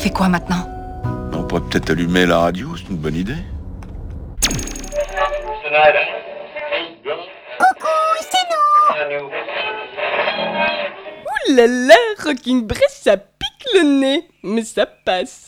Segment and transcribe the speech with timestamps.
[0.00, 0.66] fait quoi maintenant
[1.34, 3.36] On pourrait peut-être allumer la radio, c'est une bonne idée.
[7.58, 7.88] Coucou,
[8.20, 9.26] c'est nous
[11.26, 11.94] Ouh là là,
[12.24, 15.44] Rocking Bress, ça pique le nez, mais ça passe.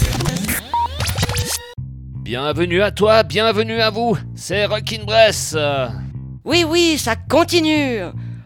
[2.20, 5.56] Bienvenue à toi, bienvenue à vous, c'est Rockin' Bress.
[6.44, 8.02] Oui, oui, ça continue.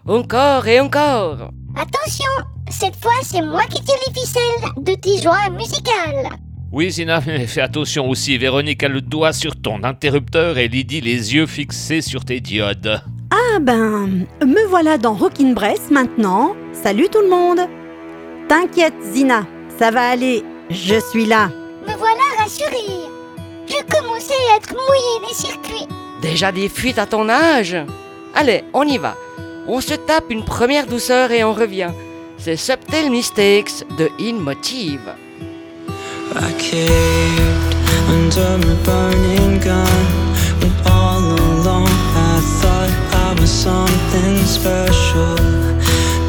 [0.06, 1.50] Encore et encore.
[1.74, 2.30] Attention,
[2.70, 6.30] cette fois c'est moi qui tire les ficelles de tes joies musicales.
[6.72, 11.00] Oui, Zina, mais fais attention aussi, Véronique a le doigt sur ton interrupteur et Lydie
[11.00, 13.00] les yeux fixés sur tes diodes.
[13.30, 16.54] Ah ben, me voilà dans Rockin' Bress maintenant.
[16.72, 17.60] Salut tout le monde.
[18.48, 19.46] T'inquiète Zina,
[19.78, 21.48] ça va aller, je suis là.
[21.86, 23.06] Me voilà rassurée.
[23.68, 25.88] Je commençais à être mouillé les circuits.
[26.22, 27.76] Déjà des fuites à ton âge
[28.34, 29.16] Allez, on y va.
[29.66, 31.90] On se tape une première douceur et on revient.
[32.38, 35.00] C'est Subtle Mistakes de In Motive.
[36.36, 37.74] I caved
[38.08, 40.04] under my burning gun
[40.60, 45.36] When all along I thought I was something special.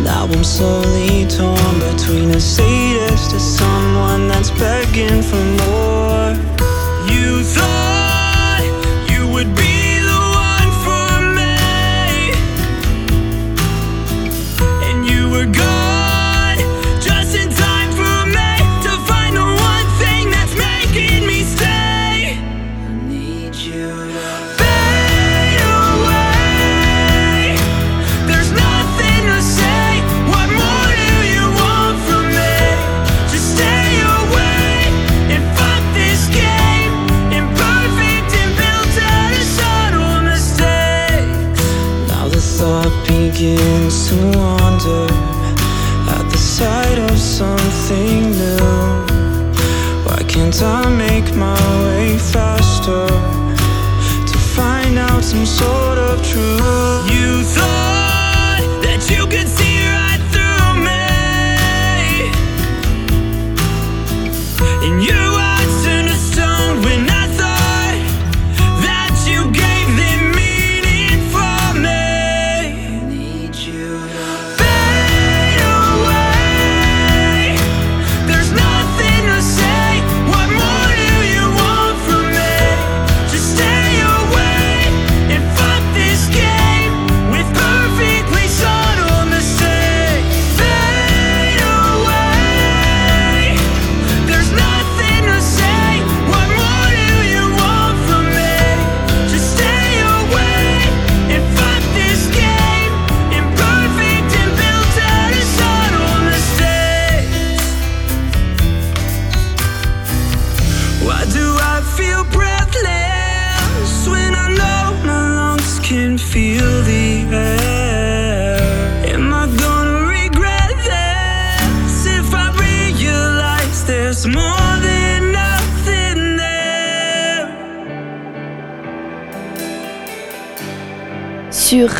[0.03, 6.33] Now I'm slowly torn between a sadist to someone that's begging for more.
[7.13, 8.63] You thought
[9.11, 12.31] you would be the one for me
[14.87, 15.76] And you were gone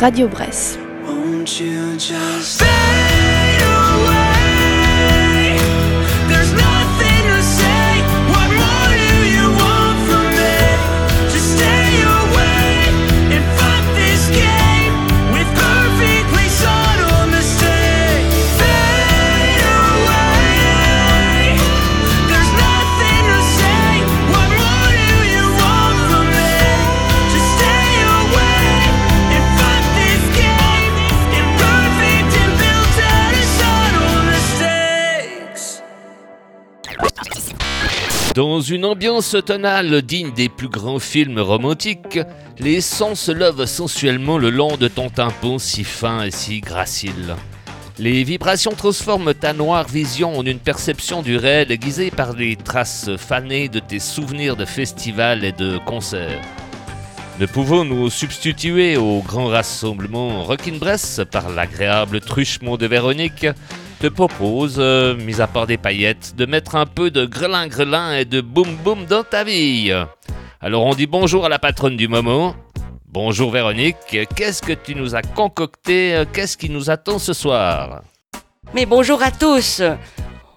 [0.00, 0.77] Radio Bresse.
[38.38, 42.20] Dans une ambiance tonale digne des plus grands films romantiques,
[42.60, 47.34] les sons se lèvent sensuellement le long de ton tympan si fin et si gracile.
[47.98, 53.10] Les vibrations transforment ta noire vision en une perception du réel aiguisée par les traces
[53.16, 56.40] fanées de tes souvenirs de festivals et de concerts.
[57.40, 63.48] Ne pouvons-nous substituer au grand rassemblement Rockin' Bress par l'agréable truchement de Véronique
[63.98, 68.24] te propose, euh, mis à part des paillettes, de mettre un peu de grelin-grelin et
[68.24, 69.92] de boum-boum dans ta vie.
[70.60, 72.54] Alors on dit bonjour à la patronne du moment.
[73.06, 73.96] Bonjour Véronique,
[74.36, 76.24] qu'est-ce que tu nous as concocté?
[76.32, 78.02] Qu'est-ce qui nous attend ce soir?
[78.74, 79.82] Mais bonjour à tous.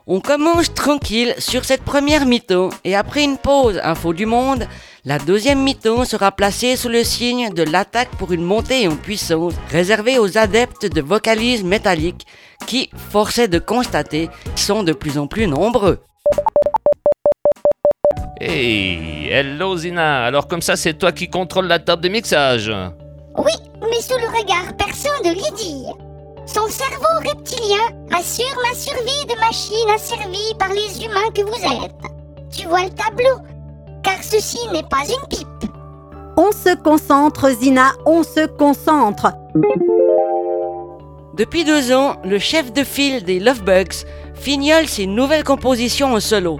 [0.07, 2.69] On commence tranquille sur cette première mi-temps.
[2.83, 4.67] Et après une pause info du monde,
[5.05, 9.53] la deuxième mi-temps sera placée sous le signe de l'attaque pour une montée en puissance
[9.69, 12.25] réservée aux adeptes de vocalisme métallique
[12.65, 15.99] qui, force est de constater, sont de plus en plus nombreux.
[18.39, 20.25] Hey, hello Zina.
[20.25, 22.73] Alors comme ça, c'est toi qui contrôle la table de mixage.
[23.37, 25.85] Oui, mais sous le regard perçant de Lydie.
[26.47, 27.77] Son cerveau reptilien
[28.17, 31.91] assure ma survie de machine asservie par les humains que vous êtes.
[32.51, 33.37] Tu vois le tableau
[34.03, 35.71] Car ceci n'est pas une pipe.
[36.35, 39.31] On se concentre, Zina, on se concentre.
[41.37, 44.05] Depuis deux ans, le chef de file des Lovebugs
[44.35, 46.59] fignole ses nouvelles compositions en solo.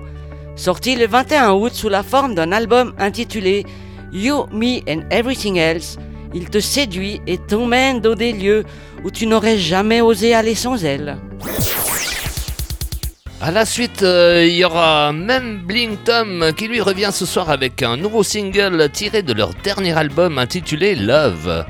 [0.56, 3.66] Sorti le 21 août sous la forme d'un album intitulé
[4.14, 5.98] You, Me and Everything Else,
[6.34, 8.64] il te séduit et t'emmène dans des lieux
[9.04, 11.18] où tu n'aurais jamais osé aller sans elle.
[13.42, 17.50] À la suite, euh, il y aura même Bling Tom qui lui revient ce soir
[17.50, 21.66] avec un nouveau single tiré de leur dernier album intitulé Love.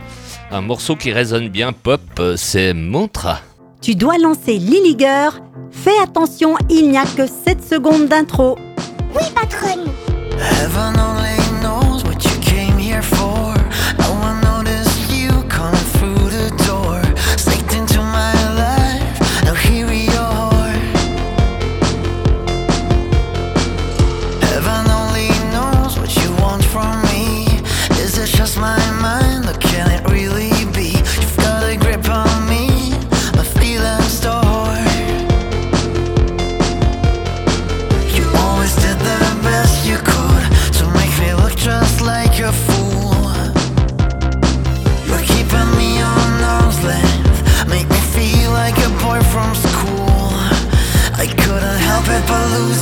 [0.53, 3.39] Un morceau qui résonne bien pop, euh, c'est Mantra.
[3.81, 5.29] Tu dois lancer Lilliger.
[5.71, 8.57] Fais attention, il n'y a que 7 secondes d'intro.
[9.15, 9.85] Oui, patronne.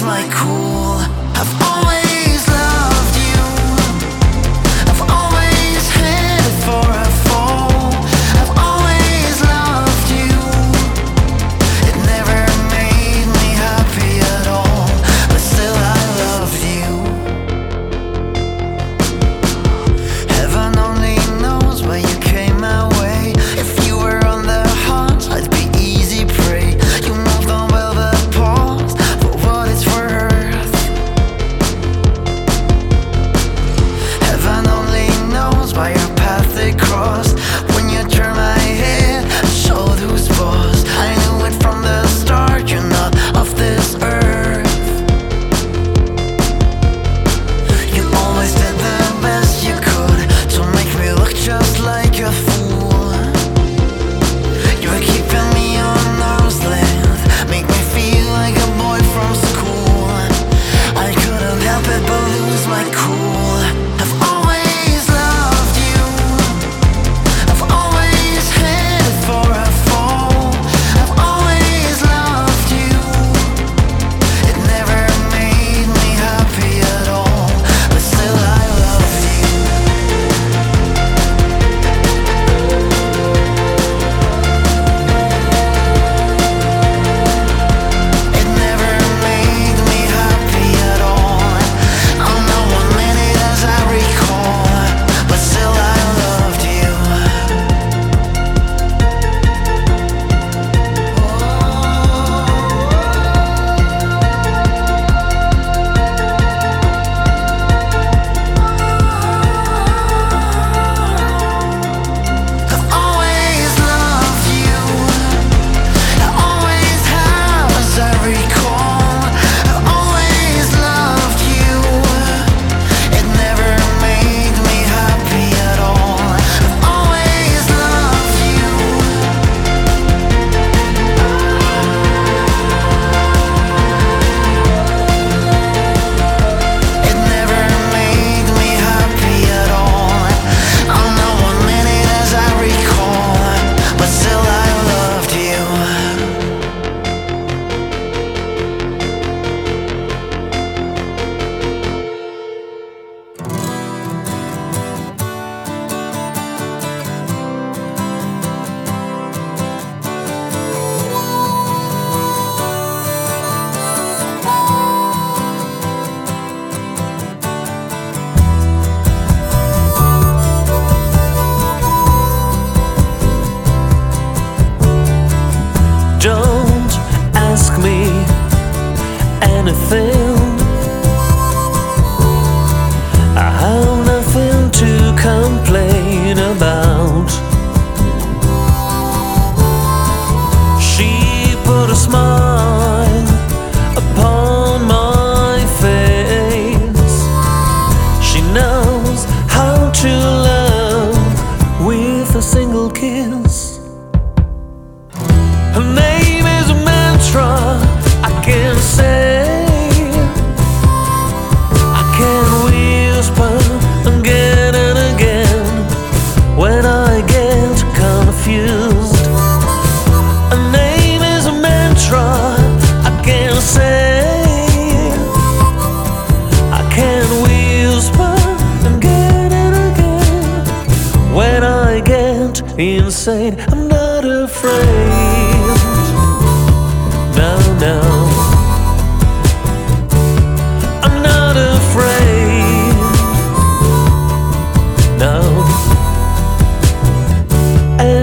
[0.09, 0.68] like cool.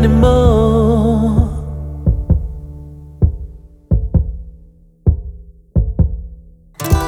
[0.06, 1.50] Anymore.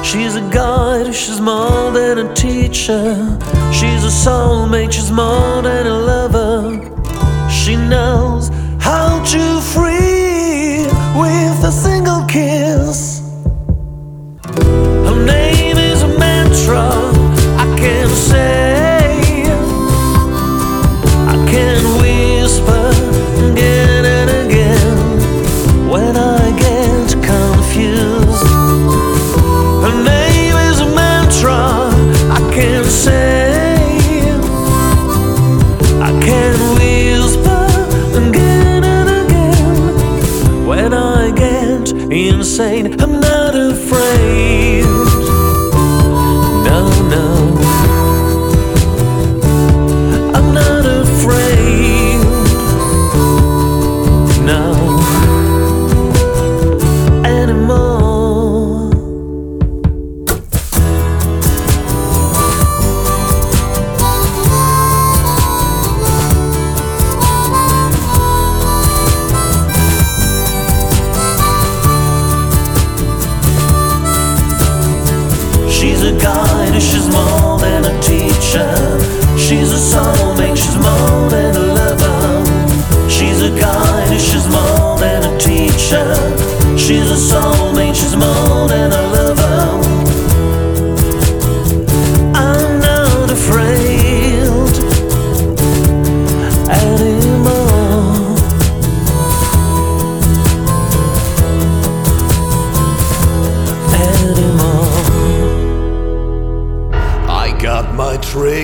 [0.03, 3.15] She's a guide, she's more than a teacher.
[3.71, 7.49] She's a soulmate, she's more than a lover.
[7.49, 8.49] She knows
[8.81, 9.88] how to free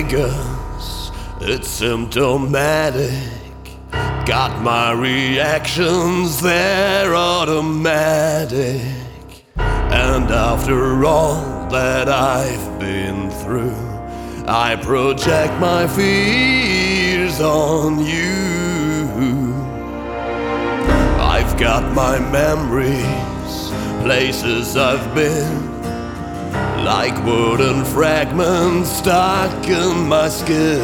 [0.02, 1.10] triggers,
[1.40, 3.32] it's symptomatic.
[4.26, 8.82] Got my reactions, they're automatic.
[9.56, 13.74] And after all that I've been through,
[14.46, 19.54] I project my fears on you.
[21.18, 23.70] I've got my memories,
[24.02, 25.75] places I've been
[26.86, 30.78] like wooden fragments stuck in my skin.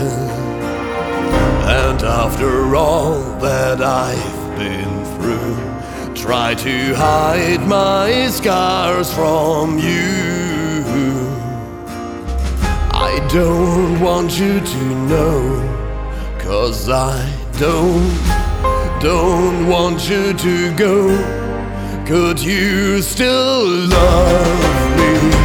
[1.65, 5.55] And after all that I've been through,
[6.17, 10.83] try to hide my scars from you.
[12.91, 18.13] I don't want you to know, cause I don't,
[19.01, 22.05] don't want you to go.
[22.07, 25.42] Could you still love me?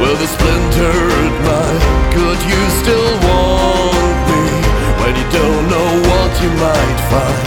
[0.00, 1.82] With a splintered mind,
[2.14, 4.44] could you still want me
[5.00, 7.46] when you don't know what you might find?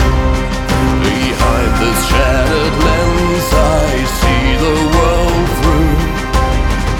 [0.99, 3.87] Behind this shattered lens, I
[4.19, 5.95] see the world through,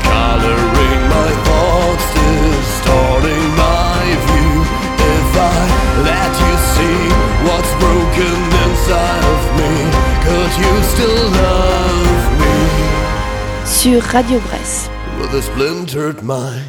[0.07, 4.55] coloring my thoughts, distorting my view.
[5.19, 5.59] If I
[6.09, 6.99] let you see
[7.43, 9.73] what's broken inside of me,
[10.25, 12.55] could you still love me?
[13.65, 15.00] Sur Radio Bresse.
[15.33, 16.65] A splintered mind.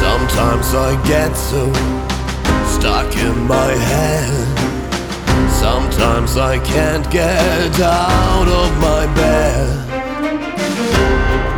[0.00, 1.72] Sometimes I get so
[2.66, 4.46] stuck in my head.
[5.50, 9.86] Sometimes I can't get out of my bed.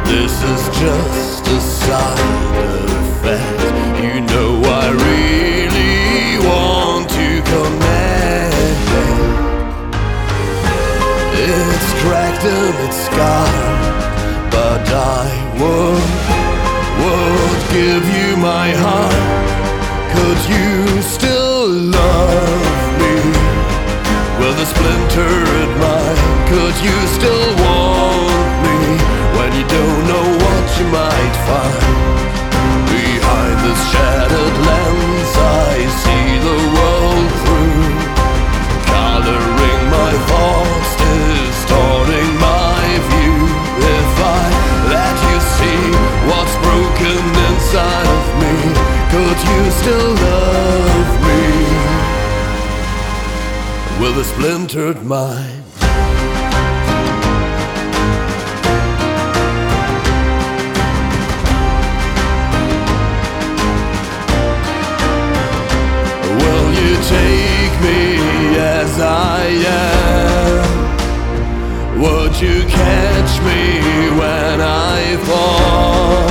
[0.06, 2.68] This is just a side
[3.00, 4.02] effect.
[4.04, 4.47] You know
[12.02, 15.26] cracked and it's scarred, but I
[15.58, 16.10] would,
[17.02, 19.48] would give you my heart.
[20.14, 23.16] Could you still love me
[24.40, 26.18] with a splintered mind?
[26.52, 28.78] Could you still want me
[29.36, 31.98] when you don't know what you might find?
[32.94, 35.32] Behind this shattered lens,
[35.66, 37.90] I see the world through,
[38.86, 40.90] coloring my thoughts,
[41.58, 43.36] distorting my view.
[43.98, 44.44] If I
[44.94, 45.82] let you see
[46.30, 48.54] what's broken inside of me,
[49.12, 51.44] could you still love me
[54.00, 55.64] with a splintered mind?
[66.40, 68.00] Will you take me
[68.58, 70.07] as I am?
[71.98, 73.80] Would you catch me
[74.20, 76.28] when I fall?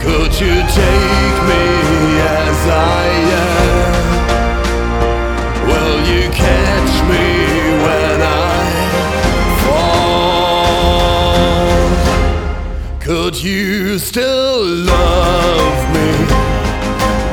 [0.00, 1.64] Could you take me
[2.42, 3.04] as I
[3.46, 3.94] am?
[5.68, 7.26] Will you catch me
[7.86, 8.64] when I
[9.62, 10.74] fall?
[12.98, 16.10] Could you still love me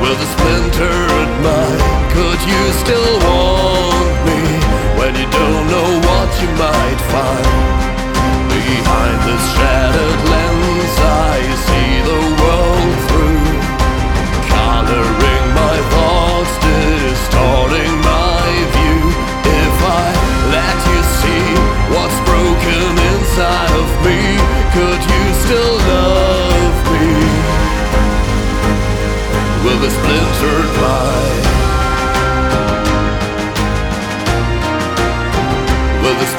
[0.00, 1.80] with a splintered mind?
[2.12, 3.41] Could you still walk?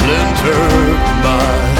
[0.03, 1.77] Splintered mind.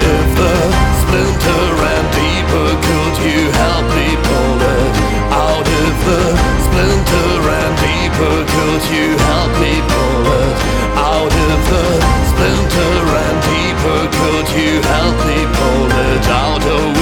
[0.00, 0.54] If the
[1.00, 4.92] splinter ran deeper, could you help me pull it
[5.44, 5.66] out?
[5.84, 6.22] If the
[6.64, 10.56] splinter ran deeper, could you help me pull it
[10.96, 11.32] out?
[11.48, 11.86] If the
[12.30, 16.62] splinter ran deeper, could you help me pull it out?
[16.64, 16.99] Oh,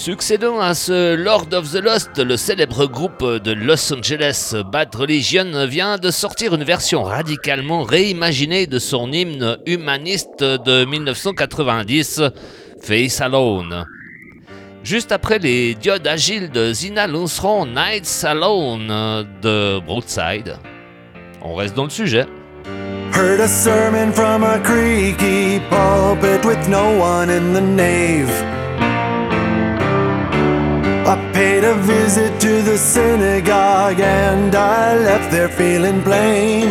[0.00, 5.66] Succédant à ce Lord of the Lost, le célèbre groupe de Los Angeles Bad Religion
[5.66, 12.22] vient de sortir une version radicalement réimaginée de son hymne humaniste de 1990,
[12.80, 13.84] Face Alone.
[14.84, 20.56] Juste après les diodes agiles de Zina lanceront Nights Alone de Broadside.
[21.42, 22.24] On reste dans le sujet.
[23.12, 28.59] Heard a sermon from a creaky pulpit with no one in the nave.
[31.06, 36.68] I paid a visit to the synagogue and I left there feeling plain.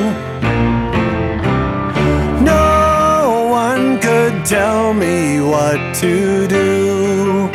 [2.43, 7.49] No one could tell me what to do.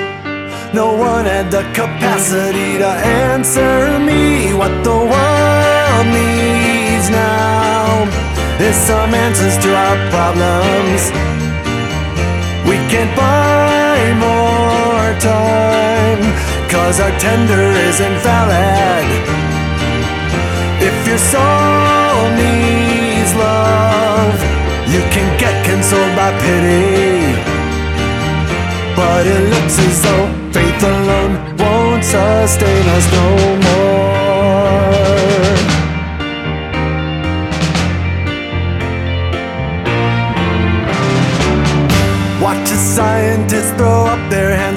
[0.74, 2.88] No one had the capacity to
[3.28, 8.04] answer me what the world needs now.
[8.58, 11.02] There's some answers to our problems.
[12.68, 16.22] We can't buy more time,
[16.74, 19.06] cause our tender isn't valid.
[20.88, 24.37] If your soul needs love,
[24.92, 27.14] you can get consoled by pity.
[28.98, 33.26] But it looks as though faith alone won't sustain us no
[33.66, 34.04] more.
[42.44, 44.03] Watch a scientist throw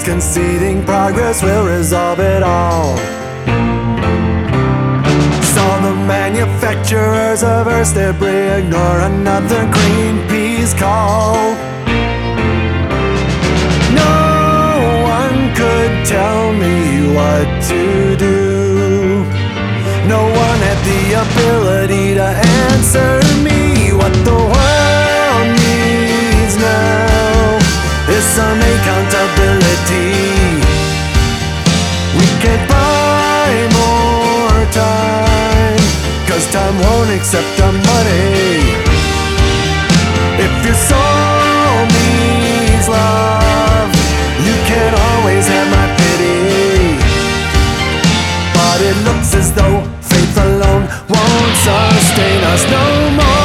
[0.07, 2.95] conceding progress will resolve it all.
[5.53, 11.35] Saw the manufacturers of Earth's debris ignore another Greenpeace call.
[14.03, 14.17] No
[15.17, 16.77] one could tell me
[17.17, 19.25] what to do.
[20.07, 22.27] No one had the ability to
[22.63, 23.26] answer
[28.35, 30.11] some accountability.
[32.19, 35.79] We can't buy more time,
[36.27, 38.75] cause time won't accept our money.
[40.45, 43.89] If your soul needs love,
[44.45, 46.99] you can always have my pity.
[48.57, 52.85] But it looks as though faith alone won't sustain us no
[53.19, 53.37] more.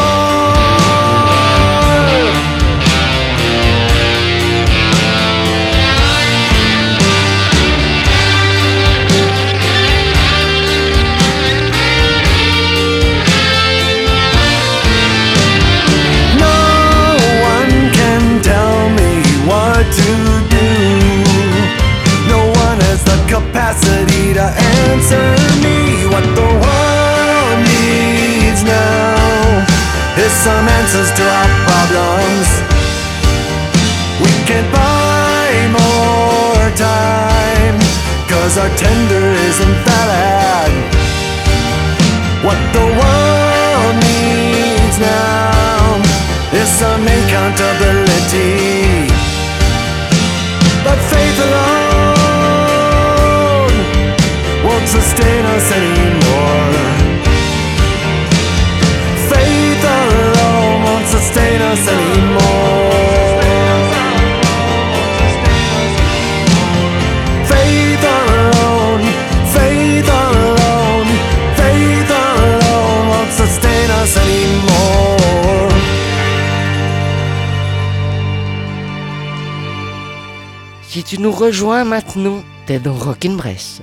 [81.43, 83.83] rejoins maintenant Ted Rockin' Bress.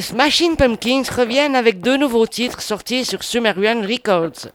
[0.00, 4.48] les Smashing Pumpkins reviennent avec deux nouveaux titres sortis sur Sumerian Records.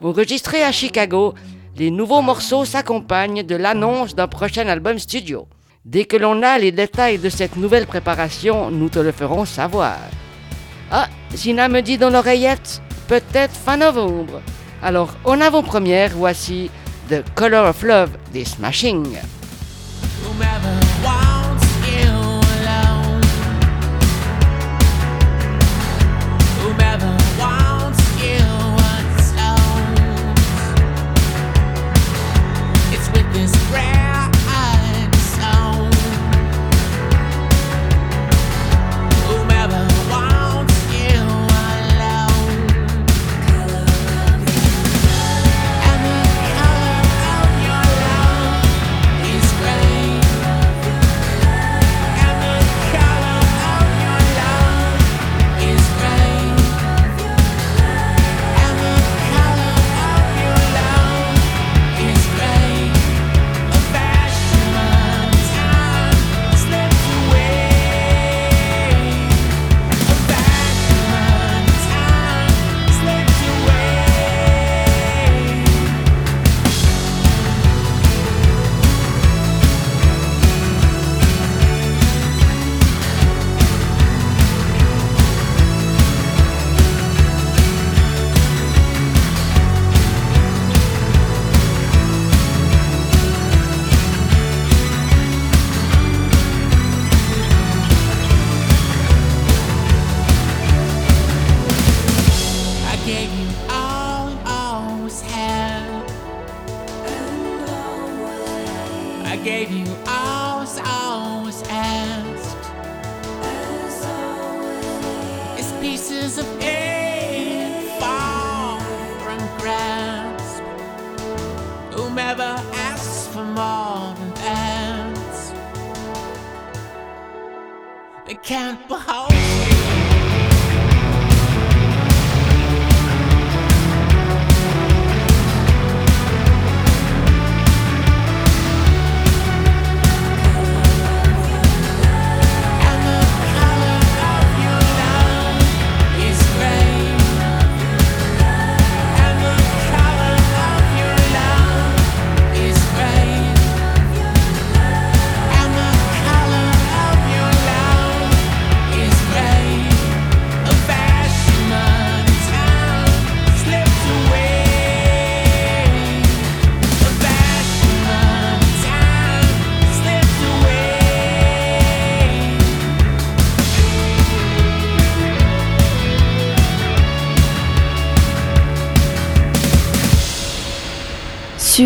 [0.00, 1.34] Enregistrés à Chicago,
[1.76, 5.48] les nouveaux morceaux s'accompagnent de l'annonce d'un prochain album studio.
[5.84, 9.98] Dès que l'on a les détails de cette nouvelle préparation, nous te le ferons savoir.
[10.92, 14.40] Ah, Zina me dit dans l'oreillette, peut-être fin novembre.
[14.84, 16.70] Alors, en avant-première, voici
[17.10, 19.18] The Color of Love des Smashing.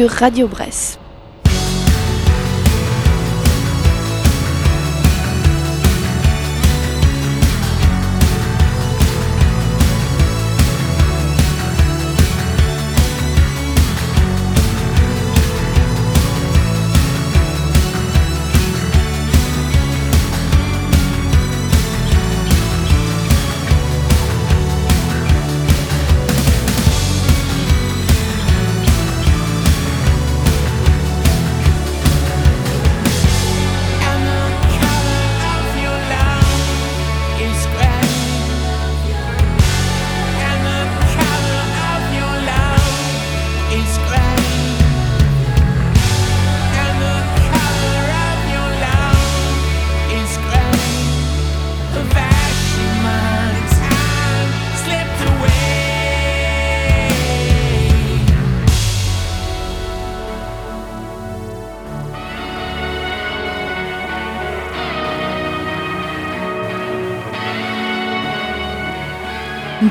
[0.05, 1.06] Radio Bresse.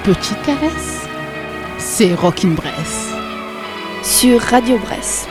[0.06, 1.08] petite caresse,
[1.80, 3.12] c'est Rockin' Bresse.
[4.04, 5.28] Sur Radio Bresse.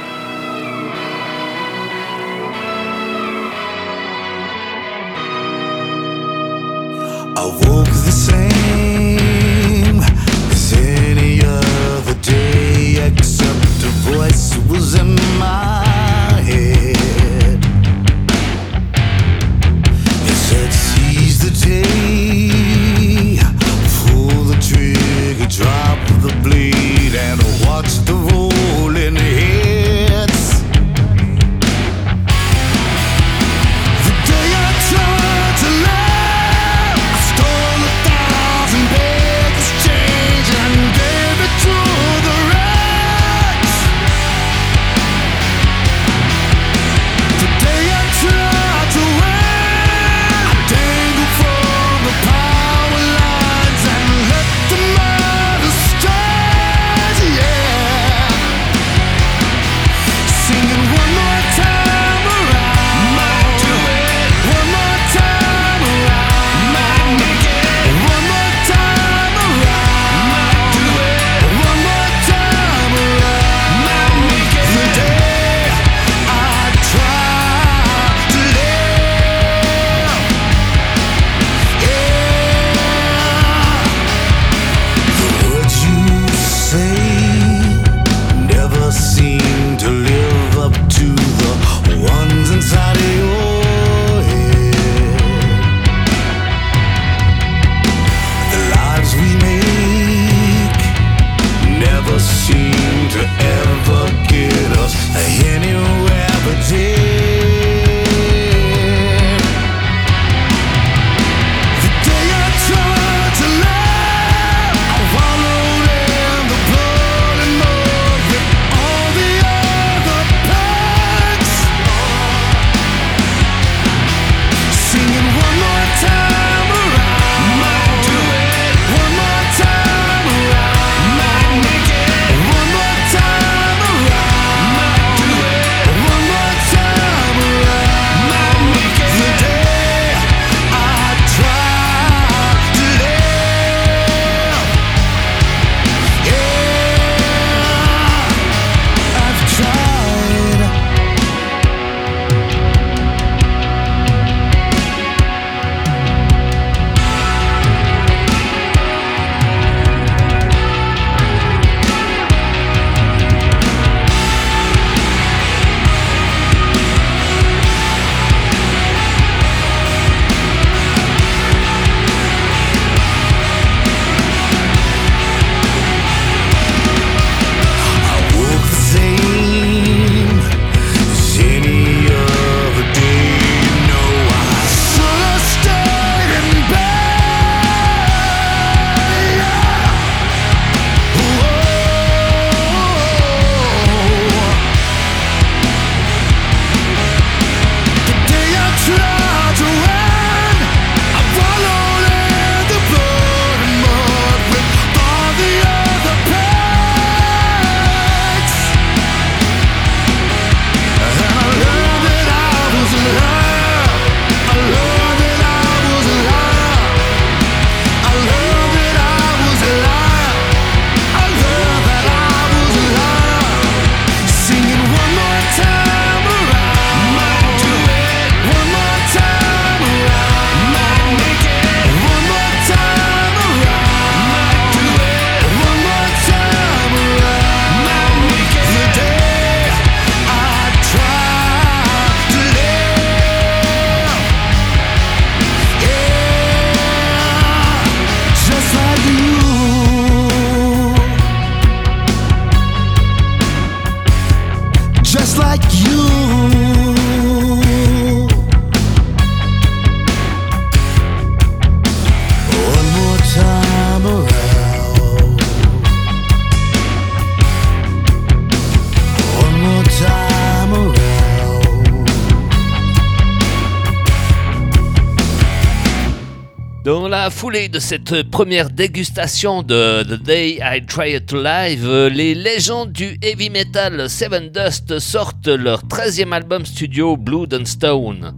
[277.54, 283.16] De cette première dégustation de The Day I Tried to Live, euh, les légendes du
[283.22, 288.34] heavy metal Seven Dust sortent leur 13e album studio Blood and Stone.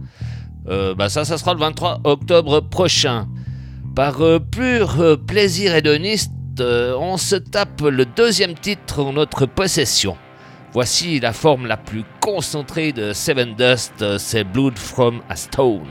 [0.69, 3.27] Euh, bah ça, ça sera le 23 octobre prochain.
[3.95, 10.15] Par euh, pur plaisir hédoniste, on se tape le deuxième titre en notre possession.
[10.73, 15.87] Voici la forme la plus concentrée de Seven Dust, c'est Blood from a Stone.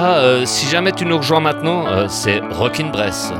[0.00, 3.32] Ah, euh, si jamais tu nous rejoins maintenant, euh, c'est Rockin' Bress.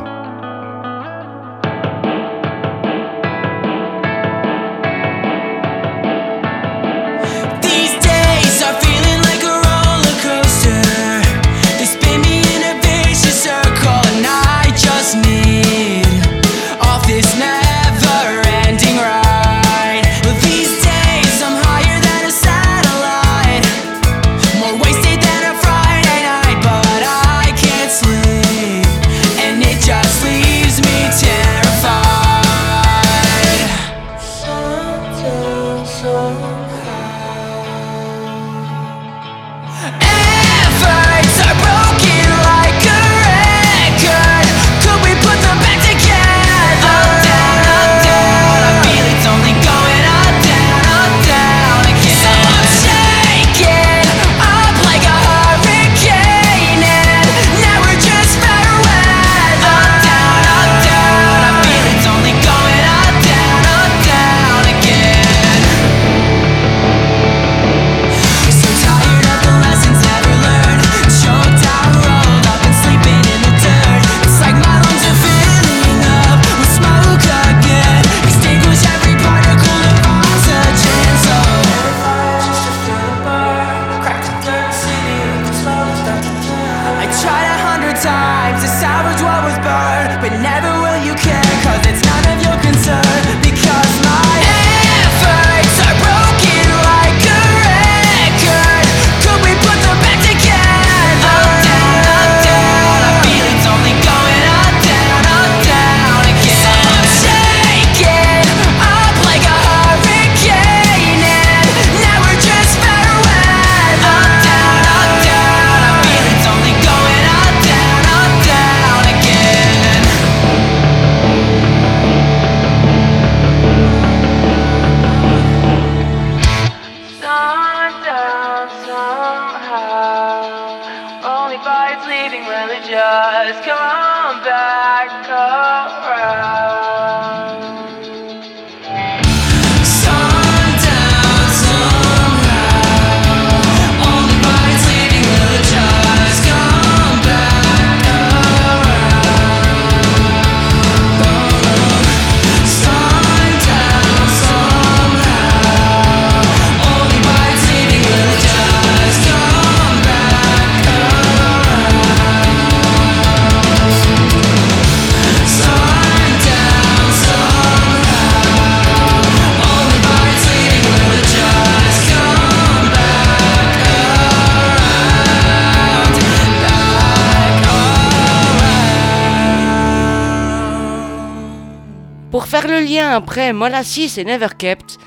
[183.14, 184.98] après Molasses et Never Kept,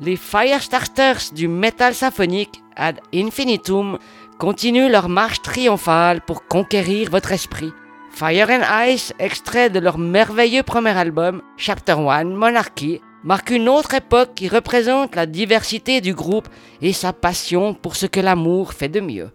[0.00, 3.98] les Firestarters du metal symphonique ad infinitum
[4.38, 7.72] continuent leur marche triomphale pour conquérir votre esprit.
[8.10, 13.94] Fire and Ice, extrait de leur merveilleux premier album, Chapter 1, Monarchy, marque une autre
[13.94, 16.48] époque qui représente la diversité du groupe
[16.80, 19.30] et sa passion pour ce que l'amour fait de mieux.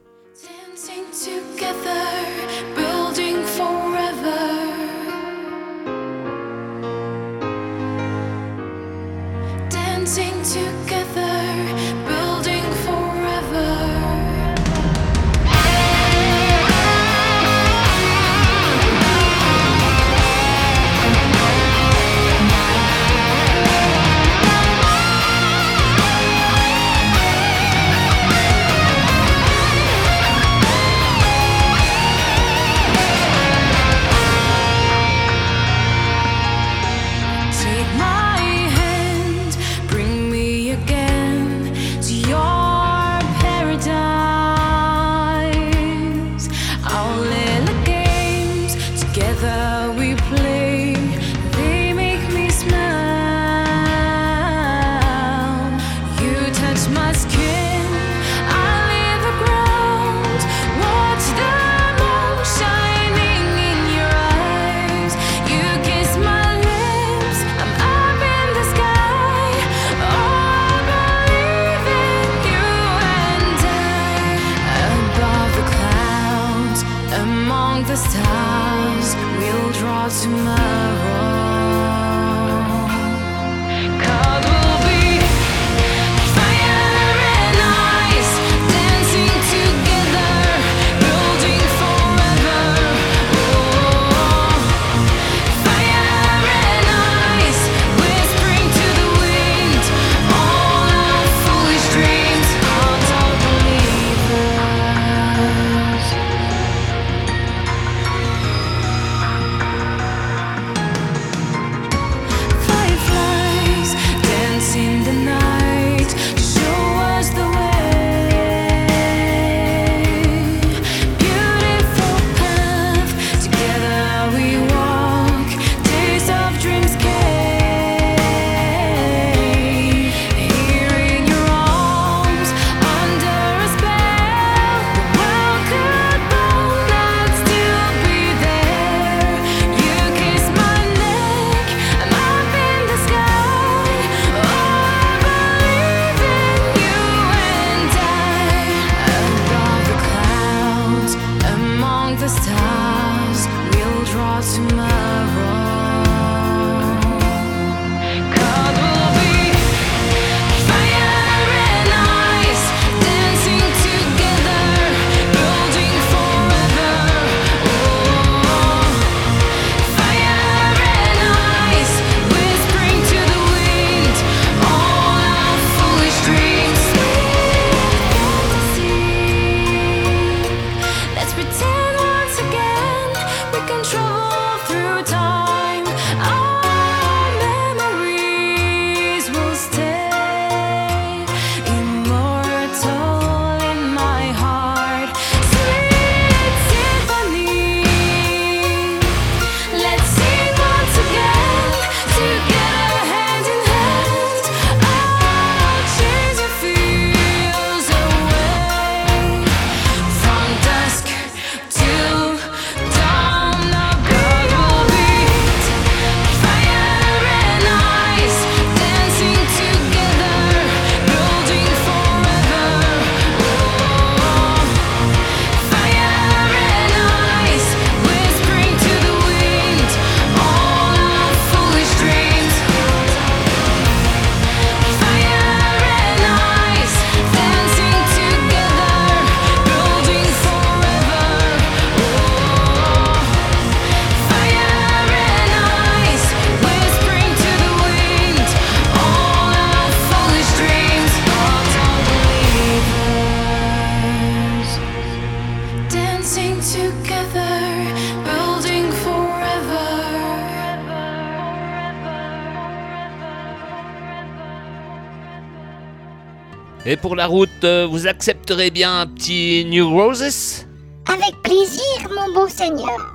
[267.04, 270.66] pour la route, euh, vous accepterez bien un petit New Roses?
[271.06, 273.14] Avec plaisir, mon bon seigneur.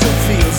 [0.00, 0.57] philosophies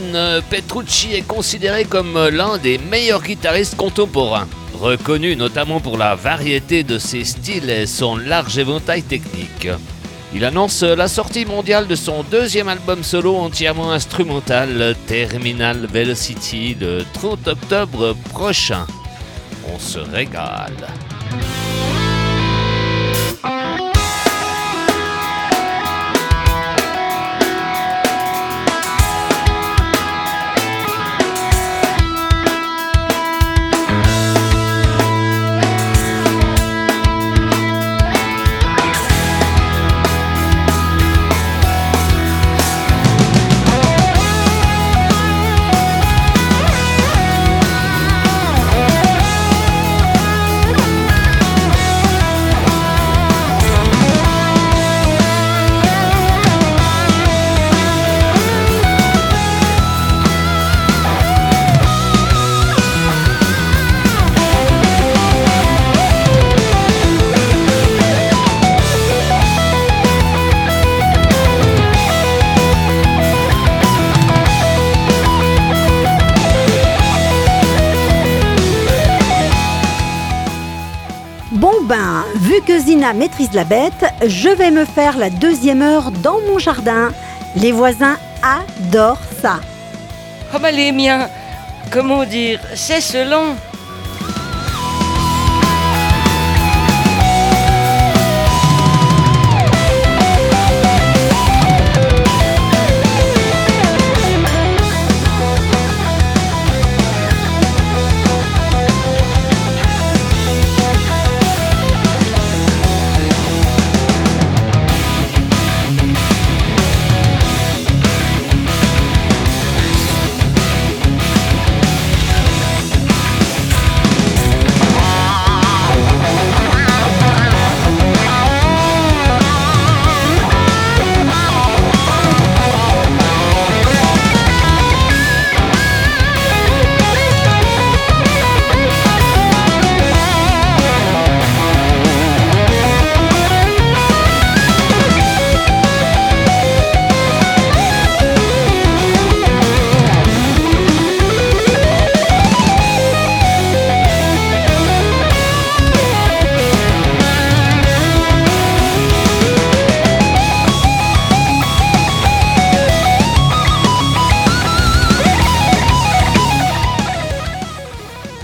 [0.00, 4.46] Euh, Petrucci est considéré comme euh, l'un des meilleurs guitaristes contemporains,
[4.80, 9.68] reconnu notamment pour la variété de ses styles et son large éventail technique.
[10.34, 16.76] Il annonce euh, la sortie mondiale de son deuxième album solo entièrement instrumental, Terminal Velocity,
[16.80, 18.86] le 30 octobre prochain.
[19.74, 20.86] On se régale.
[83.14, 87.10] Maîtrise la bête, je vais me faire la deuxième heure dans mon jardin.
[87.56, 89.60] Les voisins adorent ça.
[90.54, 91.28] Oh bah les miens,
[91.90, 93.56] comment dire, c'est selon.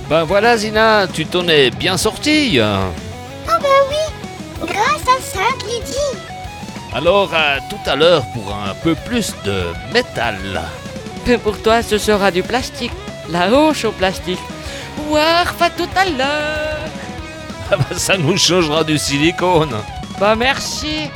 [0.09, 2.61] Ben voilà Zina, tu t'en es bien sortie.
[2.61, 2.93] Oh
[3.49, 6.19] bah oui, grâce à Sainte Lydie.
[6.93, 10.63] Alors à tout à l'heure pour un peu plus de métal.
[11.27, 12.93] Mais pour toi, ce sera du plastique.
[13.31, 14.39] La hanche au plastique.
[15.09, 16.91] Warf, à tout à l'heure.
[17.71, 19.75] Ah bah, ça nous changera du silicone.
[20.21, 21.11] Bah merci.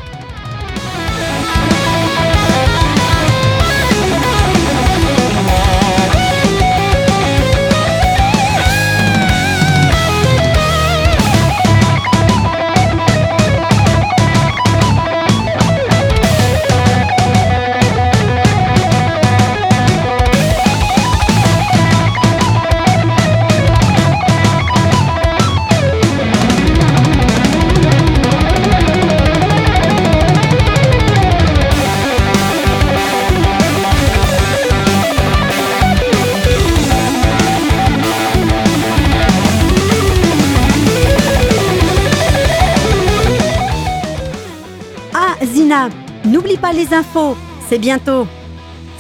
[46.61, 47.37] Pas les infos,
[47.69, 48.27] c'est bientôt.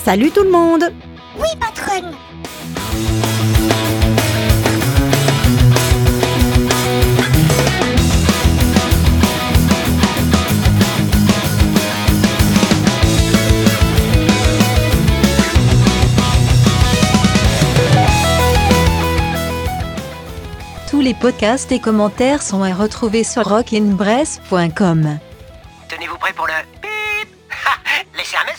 [0.04, 0.84] Salut tout le monde
[1.38, 2.14] Oui, patronne.
[20.90, 25.18] Tous les podcasts et commentaires sont à retrouver sur rockinbress.com.
[25.88, 26.77] Tenez-vous prêts pour le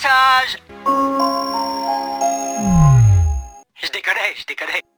[0.02, 0.08] Je
[3.92, 4.89] déconne, je déconne.